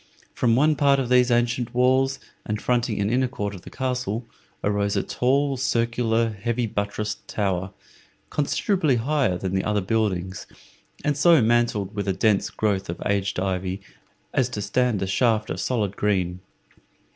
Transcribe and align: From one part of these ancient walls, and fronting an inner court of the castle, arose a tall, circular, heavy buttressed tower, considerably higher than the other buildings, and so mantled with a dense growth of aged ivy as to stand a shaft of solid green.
From 0.33 0.55
one 0.55 0.75
part 0.75 0.97
of 0.97 1.09
these 1.09 1.29
ancient 1.29 1.75
walls, 1.75 2.17
and 2.43 2.59
fronting 2.59 2.99
an 2.99 3.11
inner 3.11 3.27
court 3.27 3.53
of 3.53 3.61
the 3.61 3.69
castle, 3.69 4.27
arose 4.63 4.95
a 4.95 5.03
tall, 5.03 5.57
circular, 5.57 6.31
heavy 6.31 6.65
buttressed 6.65 7.27
tower, 7.27 7.71
considerably 8.31 8.95
higher 8.95 9.37
than 9.37 9.53
the 9.53 9.63
other 9.63 9.79
buildings, 9.81 10.47
and 11.05 11.15
so 11.15 11.39
mantled 11.39 11.93
with 11.93 12.07
a 12.07 12.13
dense 12.13 12.49
growth 12.49 12.89
of 12.89 12.99
aged 13.05 13.39
ivy 13.39 13.79
as 14.33 14.49
to 14.49 14.61
stand 14.63 15.03
a 15.03 15.05
shaft 15.05 15.51
of 15.51 15.59
solid 15.61 15.95
green. 15.95 16.39